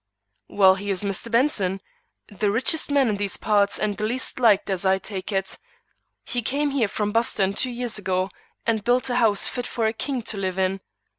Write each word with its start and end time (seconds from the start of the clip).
"Well, 0.47 0.73
he 0.73 0.89
is 0.89 1.03
Mr. 1.03 1.29
Benson, 1.29 1.79
the 2.27 2.49
richest 2.49 2.89
man 2.89 3.07
in 3.07 3.17
these 3.17 3.37
parts 3.37 3.77
and 3.77 3.95
the 3.97 4.03
least 4.03 4.39
liked 4.39 4.67
as 4.71 4.83
I 4.83 4.97
take 4.97 5.31
it. 5.31 5.59
He 6.25 6.41
came 6.41 6.71
here 6.71 6.87
from 6.87 7.11
Boston 7.11 7.53
two 7.53 7.69
years 7.69 7.99
ago 7.99 8.31
and 8.65 8.83
built 8.83 9.11
a 9.11 9.17
house 9.17 9.47
fit 9.47 9.67
for 9.67 9.85
a 9.85 9.93
king 9.93 10.23
to 10.23 10.37
live 10.37 10.57
in. 10.57 10.81